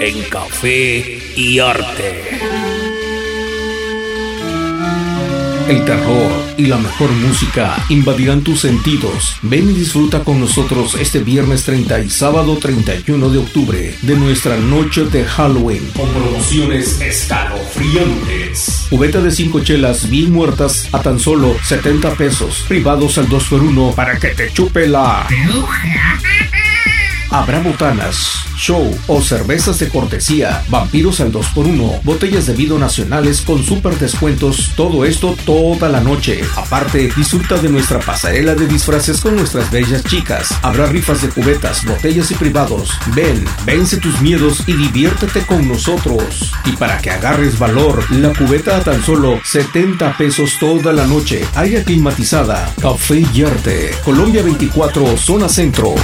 en 0.00 0.22
Café 0.24 1.18
y 1.36 1.58
Arte. 1.58 2.38
El 5.68 5.84
terror 5.84 6.30
y 6.56 6.66
la 6.66 6.76
mejor 6.76 7.10
música 7.10 7.76
invadirán 7.88 8.42
tus 8.42 8.60
sentidos. 8.60 9.36
Ven 9.42 9.70
y 9.70 9.72
disfruta 9.72 10.22
con 10.22 10.38
nosotros 10.38 10.94
este 10.94 11.20
viernes 11.20 11.64
30 11.64 12.02
y 12.02 12.10
sábado 12.10 12.56
31 12.56 13.30
de 13.30 13.38
octubre 13.38 13.94
de 14.02 14.16
nuestra 14.16 14.56
noche 14.56 15.06
de 15.06 15.24
Halloween 15.24 15.84
con 15.96 16.08
promociones 16.10 17.00
escalofriantes. 17.00 18.86
Cubeta 18.90 19.20
de 19.20 19.30
5 19.30 19.60
chelas 19.60 20.08
bien 20.08 20.32
muertas 20.32 20.88
a 20.92 21.00
tan 21.00 21.18
solo 21.18 21.56
70 21.64 22.14
pesos, 22.14 22.64
privados 22.68 23.18
al 23.18 23.28
2x1 23.28 23.94
para 23.94 24.18
que 24.18 24.28
te 24.28 24.52
chupe 24.52 24.86
la... 24.86 25.26
Habrá 27.30 27.60
botanas, 27.60 28.44
show 28.56 28.96
o 29.08 29.20
cervezas 29.20 29.78
de 29.80 29.88
cortesía, 29.88 30.62
vampiros 30.68 31.20
al 31.20 31.32
2x1, 31.32 32.02
botellas 32.02 32.46
de 32.46 32.54
vino 32.54 32.78
nacionales 32.78 33.40
con 33.40 33.64
super 33.64 33.98
descuentos, 33.98 34.72
todo 34.76 35.04
esto 35.04 35.36
toda 35.44 35.88
la 35.88 36.00
noche. 36.00 36.42
Aparte, 36.56 37.10
disfruta 37.16 37.56
de 37.58 37.68
nuestra 37.68 37.98
pasarela 37.98 38.54
de 38.54 38.66
disfraces 38.66 39.20
con 39.20 39.36
nuestras 39.36 39.70
bellas 39.70 40.04
chicas. 40.04 40.54
Habrá 40.62 40.86
rifas 40.86 41.22
de 41.22 41.28
cubetas, 41.28 41.84
botellas 41.84 42.30
y 42.30 42.34
privados. 42.34 42.90
Ven, 43.14 43.44
vence 43.64 43.96
tus 43.96 44.20
miedos 44.20 44.62
y 44.66 44.74
diviértete 44.74 45.44
con 45.46 45.68
nosotros. 45.68 46.52
Y 46.64 46.72
para 46.72 46.98
que 46.98 47.10
agarres 47.10 47.58
valor, 47.58 48.04
la 48.12 48.32
cubeta 48.32 48.76
a 48.76 48.80
tan 48.80 49.02
solo 49.02 49.40
70 49.44 50.16
pesos 50.16 50.58
toda 50.60 50.92
la 50.92 51.06
noche. 51.06 51.44
Área 51.54 51.82
climatizada, 51.82 52.72
Café 52.80 53.24
y 53.34 53.42
Arte, 53.42 53.90
Colombia 54.04 54.42
24, 54.42 55.16
zona 55.16 55.48
centro. 55.48 55.94